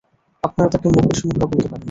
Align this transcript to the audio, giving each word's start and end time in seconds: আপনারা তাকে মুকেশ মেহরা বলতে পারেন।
আপনারা 0.43 0.67
তাকে 0.73 0.87
মুকেশ 0.95 1.19
মেহরা 1.25 1.45
বলতে 1.45 1.67
পারেন। 1.67 1.79